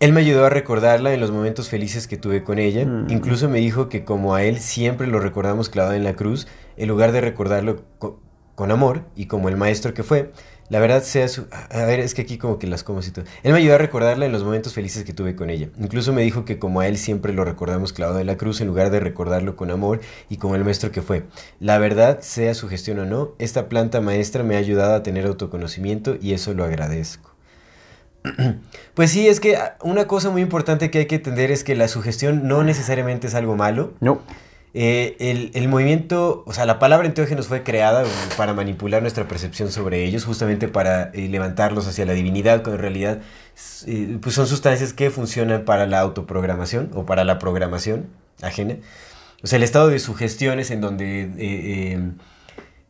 [0.02, 2.86] Él me ayudó a recordarla en los momentos felices que tuve con ella.
[2.86, 3.10] Mm.
[3.10, 6.90] Incluso me dijo que como a él siempre lo recordamos clavado en la cruz, en
[6.90, 8.20] lugar de recordarlo co-
[8.56, 10.34] con amor y como el maestro que fue,
[10.70, 11.46] la verdad sea su...
[11.52, 13.26] A ver, es que aquí como que las como y todo.
[13.44, 15.70] Él me ayudó a recordarla en los momentos felices que tuve con ella.
[15.78, 18.68] Incluso me dijo que como a él siempre lo recordamos clavado en la cruz, en
[18.68, 21.24] lugar de recordarlo con amor y como el maestro que fue.
[21.60, 25.26] La verdad, sea su gestión o no, esta planta maestra me ha ayudado a tener
[25.26, 27.36] autoconocimiento y eso lo agradezco.
[28.94, 31.76] Pues sí, es que ah, una cosa muy importante que hay que entender es que
[31.76, 33.94] la sugestión no necesariamente es algo malo.
[34.00, 34.22] No.
[34.78, 38.04] Eh, el, el movimiento, o sea, la palabra enteógenos fue creada
[38.36, 42.82] para manipular nuestra percepción sobre ellos, justamente para eh, levantarlos hacia la divinidad, cuando en
[42.82, 43.22] realidad
[43.88, 48.08] eh, pues son sustancias que funcionan para la autoprogramación o para la programación
[48.42, 48.76] ajena.
[49.42, 52.12] O sea, el estado de sugestión es en donde eh,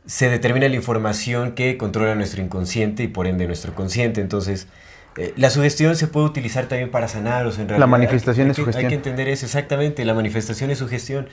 [0.08, 4.22] se determina la información que controla nuestro inconsciente y por ende nuestro consciente.
[4.22, 4.68] Entonces,
[5.36, 7.46] la sugestión se puede utilizar también para sanar.
[7.46, 8.86] O sea, en realidad, manifestación hay es sugestión.
[8.86, 10.04] Hay que entender eso, exactamente.
[10.04, 11.28] La manifestación es sugestión.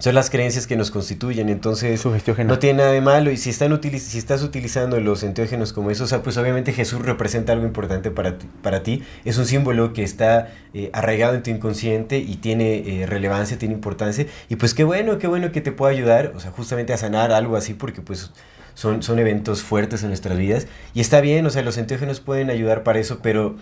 [0.00, 2.04] Son las creencias que nos constituyen, entonces
[2.44, 3.30] no tiene nada de malo.
[3.30, 6.72] Y si, están utiliz- si estás utilizando los enteógenos como eso, o sea, pues obviamente
[6.72, 8.46] Jesús representa algo importante para ti.
[8.60, 9.02] Para ti.
[9.24, 13.72] Es un símbolo que está eh, arraigado en tu inconsciente y tiene eh, relevancia, tiene
[13.74, 14.26] importancia.
[14.50, 17.32] Y pues qué bueno, qué bueno que te pueda ayudar, o sea, justamente a sanar
[17.32, 18.32] algo así, porque pues
[18.74, 20.66] son, son eventos fuertes en nuestras vidas.
[20.92, 23.56] Y está bien, o sea, los enteógenos pueden ayudar para eso, pero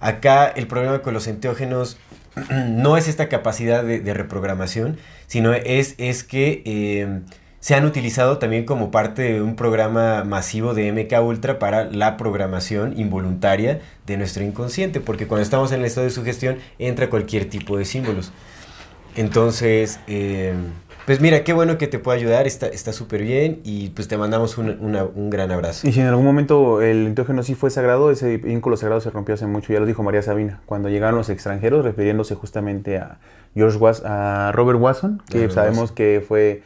[0.00, 1.96] acá el problema con los enteógenos
[2.66, 7.20] no es esta capacidad de, reprogramación, sino es, es que eh,
[7.60, 12.16] se han utilizado también como parte de un programa masivo de MK Ultra para la
[12.16, 17.50] programación involuntaria de nuestro inconsciente, porque cuando estamos en el estado de sugestión entra cualquier
[17.50, 18.32] tipo de símbolos.
[19.16, 20.54] Entonces, eh,
[21.06, 24.18] pues mira, qué bueno que te pueda ayudar, está está súper bien y pues te
[24.18, 25.86] mandamos un, una- un gran abrazo.
[25.88, 29.34] Y si en algún momento el enteógeno sí fue sagrado, ese vínculo sagrado se rompió
[29.34, 33.18] hace mucho, ya lo dijo María Sabina, cuando llegaron los extranjeros, refiriéndose justamente a
[33.54, 35.94] George Was- a Robert Watson, que Robert sabemos Watson.
[35.96, 36.62] que fue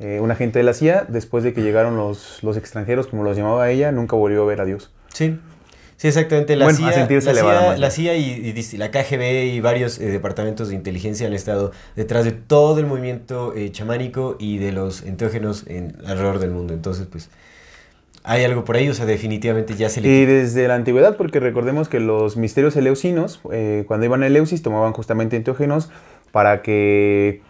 [0.00, 3.36] eh, un agente de la CIA, después de que llegaron los, los extranjeros, como los
[3.36, 4.92] llamaba ella, nunca volvió a ver a Dios.
[5.12, 5.38] Sí.
[5.96, 6.56] Sí, exactamente.
[6.56, 10.06] La Bueno, a CIA, sentirse la elevada CIA, la y, la KGB y varios eh,
[10.06, 15.02] departamentos de inteligencia han estado detrás de todo el movimiento eh, chamánico y de los
[15.02, 16.74] enteógenos en, alrededor del mundo.
[16.74, 17.30] Entonces, pues,
[18.24, 20.08] hay algo por ahí, o sea, definitivamente ya se le...
[20.08, 24.62] Y desde la antigüedad, porque recordemos que los misterios eleusinos, eh, cuando iban a Eleusis,
[24.62, 25.90] tomaban justamente enteógenos
[26.32, 27.42] para que,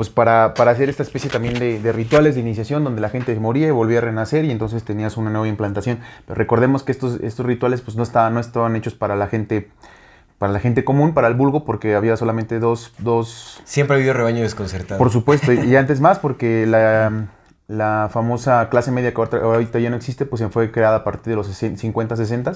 [0.00, 3.38] pues para, para hacer esta especie también de, de rituales de iniciación donde la gente
[3.38, 5.98] moría y volvía a renacer y entonces tenías una nueva implantación.
[6.24, 9.68] Pero recordemos que estos, estos rituales pues no estaban, no estaban hechos para la gente
[10.38, 14.14] para la gente común, para el vulgo, porque había solamente dos, dos Siempre ha habido
[14.14, 14.96] rebaño desconcertado.
[14.96, 17.26] por supuesto, y antes más porque la,
[17.68, 21.32] la famosa clase media que ahorita- ya no existe, pues se fue creada a partir
[21.32, 22.52] de los 50, 60.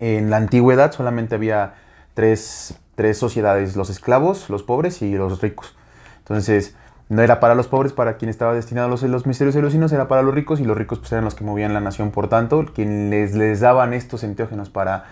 [0.00, 1.76] En la antigüedad solamente había
[2.12, 5.74] tres, tres sociedades, los esclavos, los pobres y los ricos.
[6.22, 6.74] Entonces,
[7.08, 9.54] no era para los pobres, para quien estaba destinado los, los misterios
[9.92, 12.10] era para los ricos y los ricos pues eran los que movían la nación.
[12.10, 15.04] Por tanto, quien les, les daban estos enteógenos para,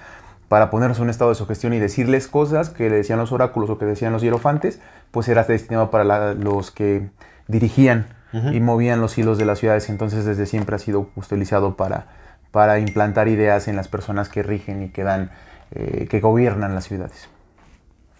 [0.49, 3.69] para ponernos en un estado de sugestión y decirles cosas que le decían los oráculos
[3.71, 7.11] o que decían los hierofantes, pues era destinado para la- los que
[7.49, 8.07] dirigían
[8.55, 9.91] y movían los hilos de las ciudades.
[9.91, 12.07] Entonces, desde siempre ha sido utilizado para,
[12.51, 15.33] para implantar ideas en las personas que rigen y que dan,
[15.73, 17.29] eh, que gobiernan las ciudades.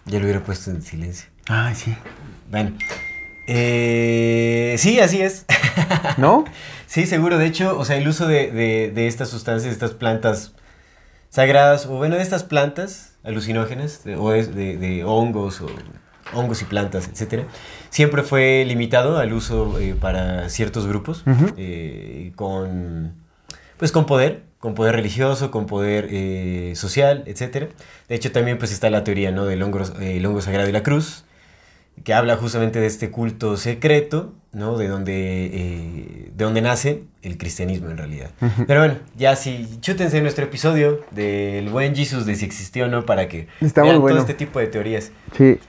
[0.05, 1.30] Ya lo hubiera puesto en silencio.
[1.47, 1.95] Ay, sí.
[2.49, 2.71] Bueno.
[3.47, 5.45] Eh, sí, así es.
[6.17, 6.45] ¿No?
[6.91, 7.37] Sí, seguro.
[7.37, 10.51] De hecho, o sea, el uso de, de- de estas sustancias, de estas plantas
[11.29, 15.67] sagradas, o bueno, de estas plantas alucinógenas, de- o es de, de hongos, o
[16.33, 17.45] hongos y plantas, etcétera,
[17.91, 21.23] siempre fue limitado al uso eh, para ciertos grupos,
[21.55, 23.13] eh, con,
[23.77, 27.69] pues, con poder, con poder religioso, con poder eh, social, etcétera.
[28.09, 29.45] De hecho, también pues está la teoría, ¿no?
[29.45, 31.23] Del hongo, el hongo sagrado y la cruz,
[32.03, 34.77] que habla justamente de este culto secreto, ¿no?
[34.77, 38.31] De donde, eh, de donde nace el cristianismo en realidad.
[38.67, 43.05] Pero bueno, ya sí, chútense nuestro episodio del buen Jesus de si existió o no
[43.05, 44.15] para que Está muy vean bueno.
[44.17, 45.11] todo este tipo de teorías.
[45.37, 45.59] Sí.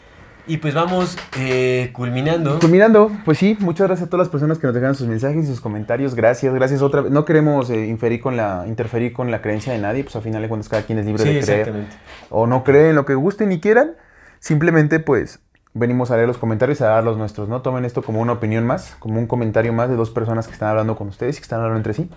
[0.44, 2.58] Y pues vamos eh, culminando.
[2.58, 5.46] Culminando, pues sí, muchas gracias a todas las personas que nos dejaron sus mensajes y
[5.46, 6.16] sus comentarios.
[6.16, 7.12] Gracias, gracias otra vez.
[7.12, 10.42] No queremos eh, inferir con la, interferir con la creencia de nadie, pues a final
[10.42, 11.96] de cuentas cada quien es libre Sí, de creer exactamente.
[12.30, 13.92] o no cree en lo que gusten y quieran.
[14.40, 15.38] Simplemente pues
[15.74, 17.62] venimos a leer los comentarios y a dar los nuestros, ¿no?
[17.62, 20.68] Tomen esto como una opinión más, como un comentario más de dos personas que están
[20.68, 22.10] hablando con ustedes y que están hablando entre sí.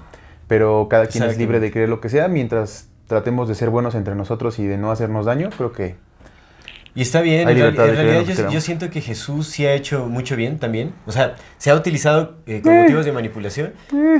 [0.47, 3.95] Pero cada quien es libre de creer lo que sea mientras tratemos de ser buenos
[3.95, 5.95] entre nosotros y de no hacernos daño, creo que
[6.95, 10.07] Y está bien, en, real- en realidad yo, yo siento que Jesús sí ha hecho
[10.07, 10.93] mucho bien también.
[11.05, 13.73] O sea, ¿se ha utilizado eh, con motivos de manipulación?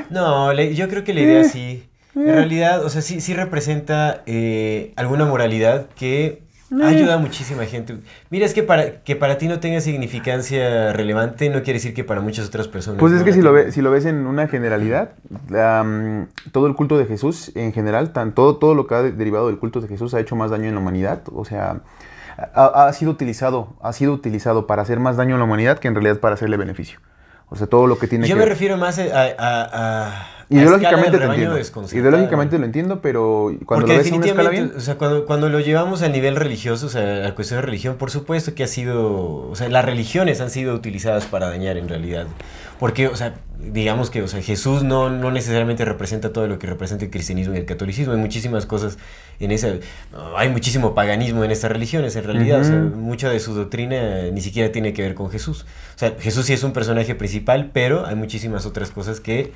[0.10, 1.88] No, le- yo creo que la idea sí.
[2.16, 6.42] En realidad, o sea, sí, sí representa eh, alguna moralidad que
[6.84, 7.96] ayuda a muchísima gente.
[8.30, 12.04] Mira, es que para, que para ti no tenga significancia relevante no quiere decir que
[12.04, 13.00] para muchas otras personas.
[13.00, 15.12] Pues es no que si lo, ve- si lo ves en una generalidad,
[16.52, 19.48] todo el culto de Jesús en general, tan, todo, todo lo que ha de- derivado
[19.48, 21.22] del culto de Jesús ha hecho más daño en la humanidad.
[21.34, 21.82] O sea,
[22.38, 25.88] ha, ha sido utilizado, ha sido utilizado para hacer más daño a la humanidad que
[25.88, 27.00] en realidad para hacerle beneficio.
[27.50, 29.04] O sea, todo lo que tiene Yo que me refiero más a...
[29.04, 31.58] a, a- a Ideológicamente te entiendo.
[31.92, 34.98] Ideológicamente lo entiendo, pero cuando Porque lo ves en una escala definitivamente, bien, o sea,
[34.98, 38.12] cuando, cuando lo llevamos al nivel religioso, o sea, a la cuestión de religión, por
[38.12, 42.28] supuesto que ha sido, o sea, las religiones han sido utilizadas para dañar en realidad.
[42.80, 46.68] Porque, o sea, digamos que, o sea, Jesús no, no necesariamente representa todo lo que
[46.68, 48.14] representa el cristianismo y el catolicismo.
[48.14, 48.98] Hay muchísimas cosas
[49.40, 49.70] en esa,
[50.36, 52.62] hay muchísimo paganismo en estas religiones, en realidad.
[52.62, 52.98] O sea, Ujú.
[52.98, 55.66] mucha de su doctrina ni siquiera tiene que ver con Jesús.
[55.96, 59.54] O sea, Jesús sí es un personaje principal, pero hay muchísimas otras cosas que...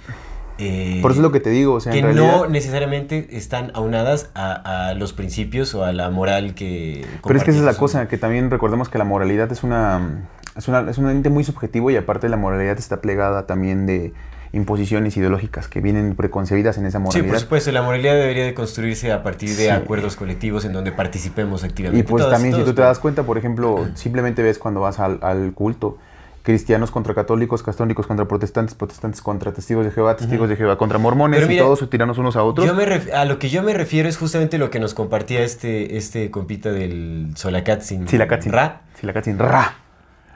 [0.60, 2.38] eh, por eso es lo que te digo, o sea, que en realidad...
[2.42, 7.06] no necesariamente están aunadas a, a los principios o a la moral que...
[7.26, 10.28] Pero es que esa es la cosa, que también recordemos que la moralidad es una,
[10.58, 14.14] es una es un ente muy subjetivo y aparte la moralidad está plegada también de
[14.52, 17.30] imposiciones ideológicas que vienen preconcebidas en esa Sí, moralidad.
[17.34, 19.70] por supuesto, la moralidad debería de construirse a partir de Sí.
[19.70, 22.00] acuerdos colectivos en donde participemos activamente.
[22.00, 25.00] y pues Todos- también si tú te das cuenta, por ejemplo, simplemente ves cuando vas
[25.00, 26.00] al, al culto,
[26.44, 30.98] cristianos contra católicos, católicos contra protestantes, protestantes contra testigos de Jehová, testigos de Jehová contra
[30.98, 32.66] mormones y todos se tiranos unos a otros.
[32.66, 35.42] Yo me ref- a lo que yo me refiero es justamente lo que nos compartía
[35.42, 38.08] este, este compita del Solakatzin.
[38.08, 38.52] Silakatzin.
[38.52, 38.82] Ra.
[39.00, 39.38] Silakatzin.
[39.38, 39.76] Ra.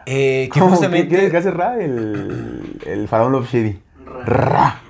[0.05, 0.59] eh, que.
[0.59, 1.15] ¿Qué- justamente...
[1.17, 1.77] ¿Qué, qué hace Ra?
[1.81, 3.79] El, el faraón Love Shady.
[4.25, 4.81] Ra.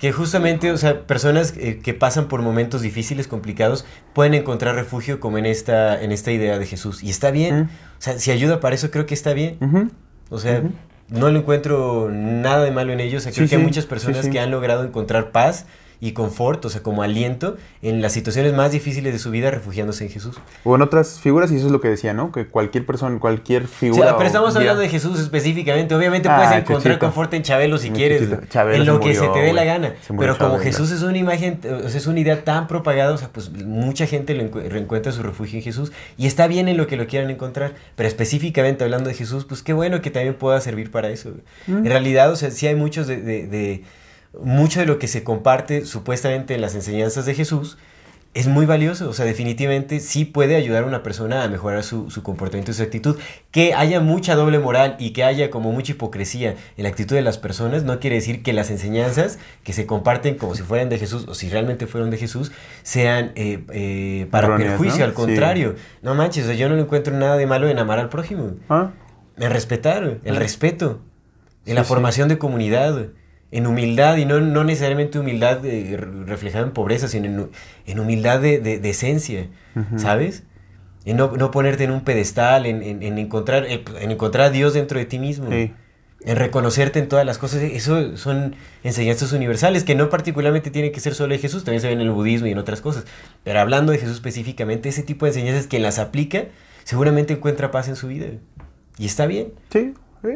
[0.00, 5.20] Que justamente, o sea, personas eh, que pasan por momentos difíciles, complicados, pueden encontrar refugio
[5.20, 7.02] como en esta, en esta idea de Jesús.
[7.04, 7.70] Y está bien.
[7.98, 9.56] O sea, si ayuda para eso, creo que está bien.
[9.60, 9.90] Ujú.
[10.34, 10.62] O sea,
[11.08, 13.18] no le encuentro nada de malo en ello.
[13.18, 15.66] O sea, creo Sí, que hay muchas personas que han logrado encontrar paz
[16.06, 20.04] y confort, o sea, como aliento en las situaciones más difíciles de su vida refugiándose
[20.04, 20.36] en Jesús.
[20.62, 22.30] O en otras figuras, y eso es lo que decía, ¿no?
[22.30, 24.02] Que cualquier persona, cualquier O figura.
[24.08, 25.94] sea, pero estamos guía- hablando de Jesús específicamente.
[25.94, 29.38] Obviamente Ah, puedes encontrar confort en Chabelo si quieres, Chabelo en lo que se te
[29.38, 29.94] dé la gana.
[30.06, 30.58] Pero como Chabelo.
[30.62, 34.06] Jesús es una imagen, o sea, es una idea tan propagada, o sea, pues mucha
[34.06, 37.06] gente lo encu- reencuentra su refugio en Jesús y está bien en lo que lo
[37.06, 37.72] quieran encontrar.
[37.96, 41.30] Pero específicamente hablando de Jesús, pues qué bueno que también pueda servir para eso.
[41.66, 41.78] Mm.
[41.78, 43.82] En realidad, o sea, sí hay muchos de, de- de-
[44.42, 47.78] mucho de lo que se comparte supuestamente en las enseñanzas de Jesús
[48.34, 52.10] es muy valioso, o sea, definitivamente sí puede ayudar a una persona a mejorar su,
[52.10, 53.16] su comportamiento y su actitud.
[53.52, 57.22] Que haya mucha doble moral y que haya como mucha hipocresía en la actitud de
[57.22, 60.98] las personas no quiere decir que las enseñanzas que se comparten como si fueran de
[60.98, 62.50] Jesús o si realmente fueron de Jesús
[62.82, 65.04] sean eh, eh, para Erróneas, perjuicio, ¿no?
[65.04, 65.16] al Sí.
[65.16, 65.76] contrario.
[66.02, 68.54] No manches, o sea, yo no le encuentro nada de malo en amar al prójimo,
[68.68, 68.90] ¿Ah?
[69.38, 70.98] en respetar, el respeto,
[71.66, 71.88] en Sí, la sí.
[71.88, 73.10] formación de comunidad,
[73.56, 77.48] en humildad y no, no necesariamente humildad eh, re- reflejada en pobreza, sino en, hu-
[77.86, 79.46] en humildad de, de- de esencia,
[79.96, 80.42] ¿sabes?
[81.04, 84.50] En no, no ponerte en un pedestal, en, en- en encontrar, eh, en encontrar a
[84.50, 85.48] Dios dentro de ti mismo.
[85.50, 85.72] Sí.
[86.26, 90.98] En reconocerte en todas las cosas, eso son enseñanzas universales que no particularmente tienen que
[91.00, 93.04] ser solo de Jesús, también se ven en el budismo y en otras cosas.
[93.44, 96.44] Pero hablando de Jesús específicamente, ese tipo de enseñanzas que las aplica,
[96.84, 98.26] seguramente encuentra paz en su vida.
[98.96, 99.52] Y está bien.
[99.70, 99.92] Sí.
[100.22, 100.28] sí.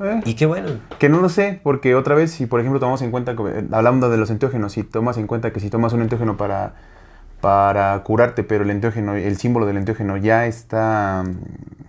[0.00, 0.20] Eh.
[0.24, 0.68] Y qué bueno.
[0.98, 4.10] Que no lo sé, porque otra vez, si por ejemplo tomamos en cuenta, eh, hablando
[4.10, 6.74] de los enteógenos, si tomas en cuenta que si tomas un enteógeno para,
[7.40, 11.84] para curarte, pero el enteógeno, el símbolo del enteógeno ya está mm,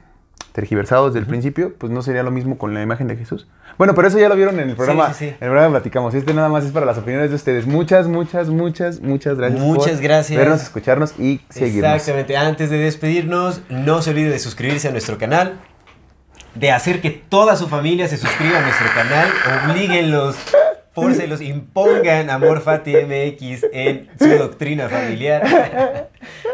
[0.52, 3.48] tergiversado desde el principio, pues no sería lo mismo con la imagen de Jesús.
[3.78, 5.14] Bueno, pero eso ya lo vieron en el programa.
[5.14, 5.26] sí, sí.
[5.26, 6.14] En el programa platicamos.
[6.14, 7.66] Este nada más es para las opiniones de ustedes.
[7.68, 9.60] Muchas, muchas, muchas, muchas gracias.
[9.60, 10.40] Muchas por gracias.
[10.40, 11.96] Vernos, escucharnos y seguirnos.
[11.96, 12.38] Exactamente.
[12.38, 15.60] Antes de despedirnos, no se olvide de suscribirse a nuestro canal,
[16.56, 19.30] de hacer que toda su familia se suscriba a nuestro canal,
[19.70, 20.36] oblíguenlos,
[20.94, 25.44] fórcelos, impongan Amor Fati MX en su doctrina familiar.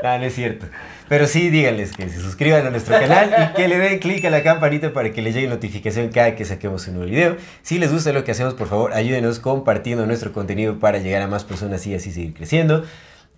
[0.03, 0.65] no, no es cierto.
[1.07, 4.29] Pero sí, díganles que se suscriban a nuestro canal y que le den clic a
[4.29, 7.35] la campanita para que les llegue notificación cada que saquemos un nuevo video.
[7.63, 11.27] Si les gusta lo que hacemos, por favor, ayúdenos compartiendo nuestro contenido para llegar a
[11.27, 12.85] más personas y así seguir creciendo.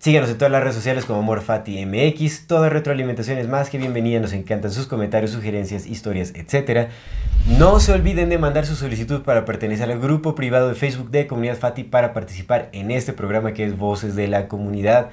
[0.04, 2.46] Síganos en todas las redes sociales como AmorFatiMX.
[2.46, 4.20] Toda retroalimentación es más que bienvenida.
[4.20, 6.90] Nos encantan sus comentarios, sugerencias, historias, etc.
[7.58, 11.26] No se olviden de mandar su solicitud para pertenecer al grupo privado de Facebook de
[11.26, 15.08] Comunidad Fati para participar en este programa que es Voces de la Comunidad.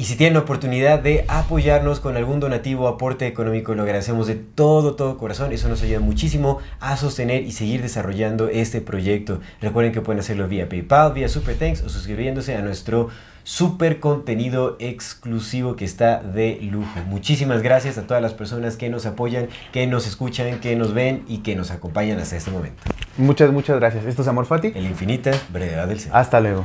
[0.00, 4.26] Y si tienen la oportunidad de apoyarnos con algún donativo o aporte económico, lo agradecemos
[4.26, 5.52] de todo, todo corazón.
[5.52, 9.40] Eso nos ayuda muchísimo a sostener y seguir desarrollando este proyecto.
[9.60, 13.10] Recuerden que pueden hacerlo vía PayPal, vía Super Thanks o suscribiéndose a nuestro
[13.42, 16.98] super contenido exclusivo que está de lujo.
[17.06, 21.24] Muchísimas gracias a todas las personas que nos apoyan, que nos escuchan, que nos ven
[21.28, 22.82] y que nos acompañan hasta este momento.
[23.18, 24.06] Muchas, muchas gracias.
[24.06, 24.72] Esto es Amor Fati.
[24.74, 26.10] El infinita brevedad del ser.
[26.14, 26.64] Hasta luego.